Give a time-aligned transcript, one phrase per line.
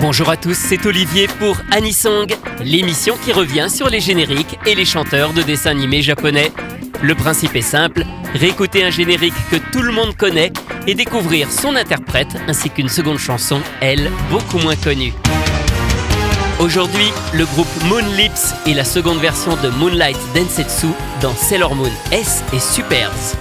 [0.00, 4.84] Bonjour à tous, c'est Olivier pour Anisong, l'émission qui revient sur les génériques et les
[4.84, 6.52] chanteurs de dessins animés japonais.
[7.02, 10.52] Le principe est simple, réécouter un générique que tout le monde connaît
[10.86, 15.12] et découvrir son interprète ainsi qu'une seconde chanson, elle, beaucoup moins connue.
[16.60, 20.88] Aujourd'hui, le groupe Moon Lips et la seconde version de Moonlight Densetsu
[21.20, 23.36] dans Sailor Moon S et Supers.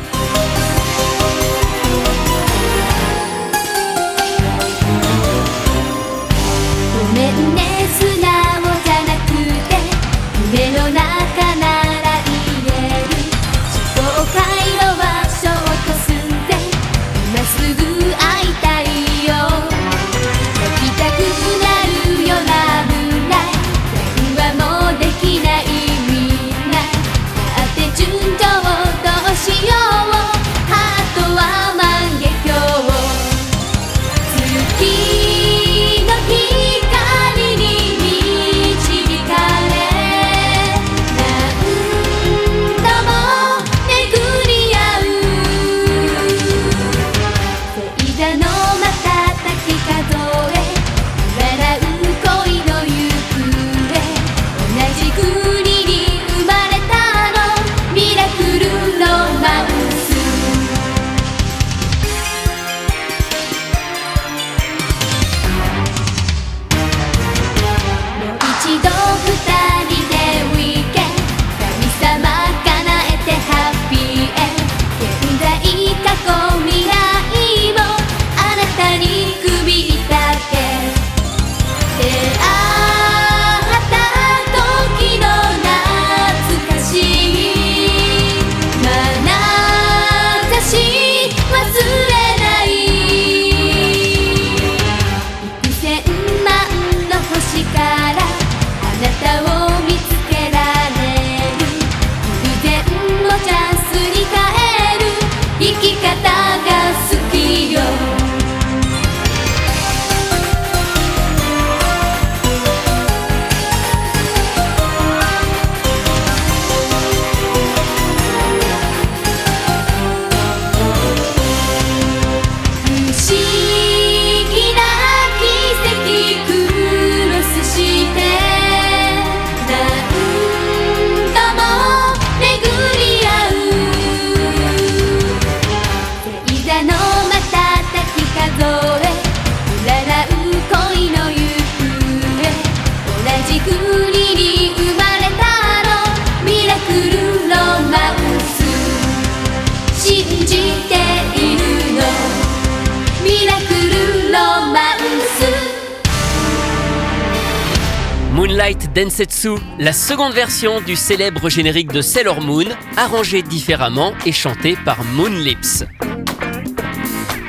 [158.37, 164.77] Moonlight Densetsu, la seconde version du célèbre générique de Sailor Moon, arrangé différemment et chanté
[164.85, 165.83] par Moon Lips.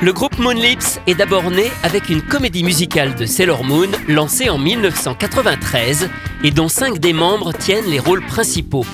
[0.01, 4.49] Le groupe Moon Lips est d'abord né avec une comédie musicale de Sailor Moon lancée
[4.49, 6.09] en 1993
[6.43, 8.85] et dont cinq des membres tiennent les rôles principaux.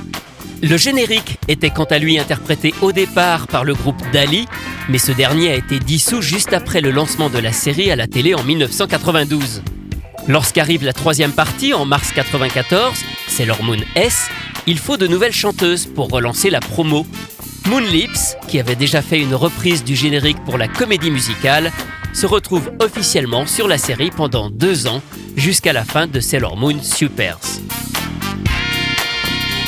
[0.62, 4.48] Le générique était quant à lui interprété au départ par le groupe Dali,
[4.90, 8.08] mais ce dernier a été dissous juste après le lancement de la série à la
[8.08, 9.62] télé en 1992.
[10.28, 12.94] Lorsqu'arrive la troisième partie en mars 94,
[13.28, 14.30] Sailor Moon S,
[14.66, 17.06] il faut de nouvelles chanteuses pour relancer la promo.
[17.68, 21.72] Moon Lips, qui avait déjà fait une reprise du générique pour la comédie musicale,
[22.14, 25.02] se retrouve officiellement sur la série pendant deux ans,
[25.36, 27.40] jusqu'à la fin de Sailor Moon Supers.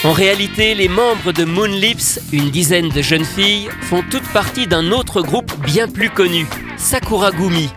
[0.04, 4.66] En réalité, les membres de Moon Lips, une dizaine de jeunes filles, font toutes partie
[4.66, 6.48] d'un autre groupe bien plus connu,
[6.78, 7.70] Sakura Gumi.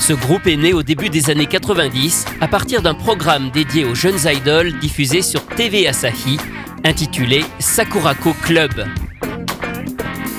[0.00, 3.94] Ce groupe est né au début des années 90 à partir d'un programme dédié aux
[3.94, 6.38] jeunes idoles diffusé sur TV Asahi,
[6.84, 8.86] intitulé Sakurako Club.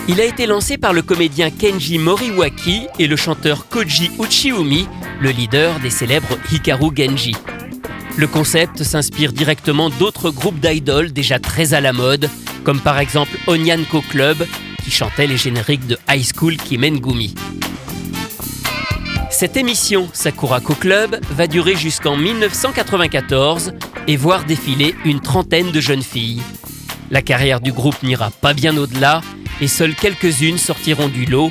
[0.07, 4.87] Il a été lancé par le comédien Kenji Moriwaki et le chanteur Koji Uchiumi,
[5.21, 7.35] le leader des célèbres Hikaru Genji.
[8.17, 12.29] Le concept s'inspire directement d'autres groupes d'idoles déjà très à la mode,
[12.63, 14.45] comme par exemple Onyanko Club,
[14.83, 17.35] qui chantait les génériques de High School Kimengumi.
[19.41, 23.73] Cette émission Sakurako Club va durer jusqu'en 1994
[24.07, 26.43] et voir défiler une trentaine de jeunes filles.
[27.09, 29.21] La carrière du groupe n'ira pas bien au-delà
[29.59, 31.49] et seules quelques-unes sortiront du lot.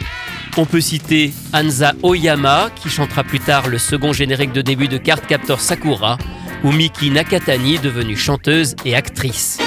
[0.56, 4.96] On peut citer Hansa Oyama, qui chantera plus tard le second générique de début de
[4.96, 6.16] Card Captor Sakura,
[6.62, 9.58] ou Miki Nakatani, devenue chanteuse et actrice.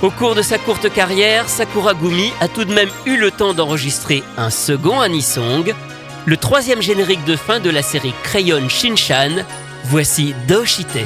[0.00, 3.52] Au cours de sa courte carrière, Sakura Gumi a tout de même eu le temps
[3.52, 5.74] d'enregistrer un second anisong,
[6.26, 9.44] le troisième générique de fin de la série Crayon Shinshan,
[9.84, 10.98] Voici Doshite.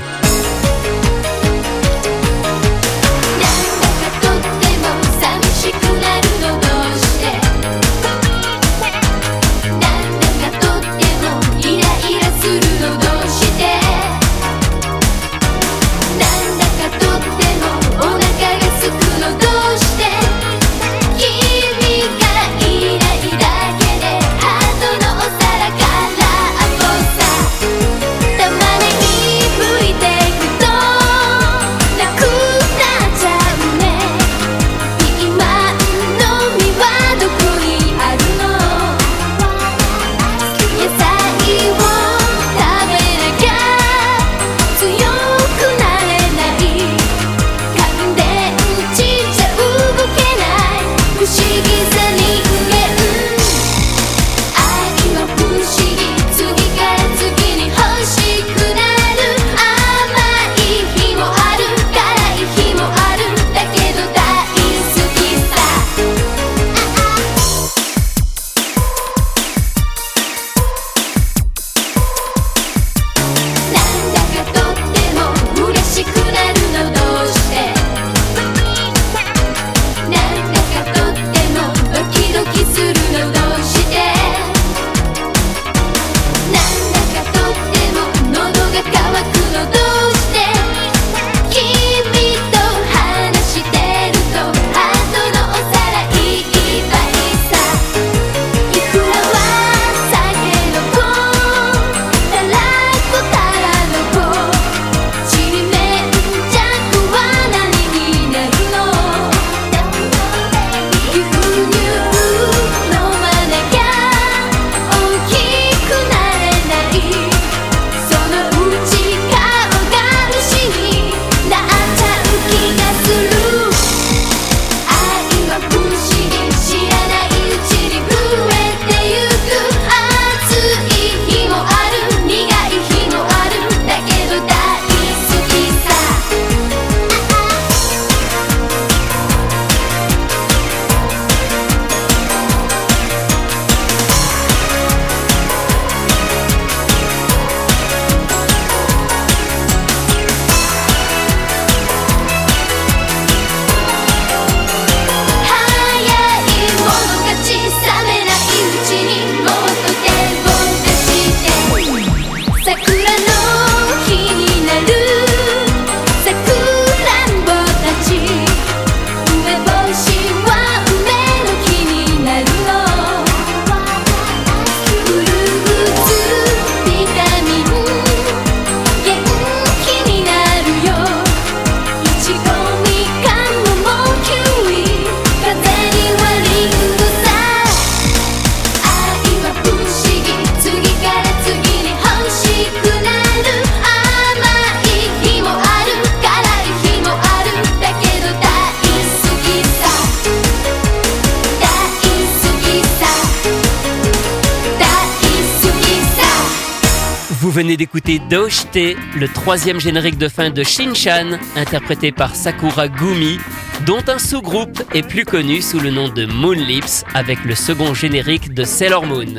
[207.54, 213.38] venez d'écouter Doshite, le troisième générique de fin de Shinchan, interprété par Sakura Gumi,
[213.86, 218.54] dont un sous-groupe est plus connu sous le nom de Moonlips avec le second générique
[218.54, 219.36] de Sailor Moon.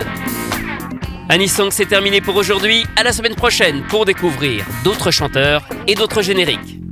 [1.27, 2.85] Anisong, c'est terminé pour aujourd'hui.
[2.95, 6.84] À la semaine prochaine pour découvrir d'autres chanteurs et d'autres génériques.